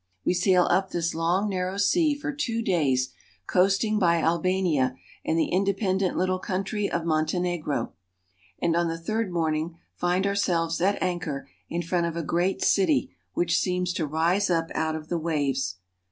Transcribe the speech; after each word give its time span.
We 0.25 0.33
sail 0.33 0.63
up 0.63 0.89
this 0.89 1.13
long 1.13 1.47
narrow 1.47 1.77
sea 1.77 2.15
for 2.15 2.33
two 2.33 2.63
days, 2.63 3.13
coasting 3.45 3.99
by 3.99 4.15
Albania 4.19 4.95
and 5.23 5.37
the 5.37 5.51
inde 5.53 5.77
pendent 5.77 6.17
little 6.17 6.39
country 6.39 6.89
of 6.89 7.05
Montenegro 7.05 7.77
(see 7.77 7.81
map, 7.81 7.89
p. 7.89 8.61
406), 8.63 8.63
and 8.63 8.75
on 8.75 8.87
the 8.87 8.97
third 8.97 9.31
morning 9.31 9.77
find 9.93 10.25
ourselves 10.25 10.81
at 10.81 10.99
anchor 11.03 11.47
in 11.69 11.83
front 11.83 12.07
of 12.07 12.17
a 12.17 12.23
great 12.23 12.63
city 12.63 13.11
which 13.33 13.59
seems 13.59 13.93
to 13.93 14.07
rise 14.07 14.49
up 14.49 14.69
out 14.73 14.95
of 14.95 15.09
the 15.09 15.19
waves. 15.19 15.75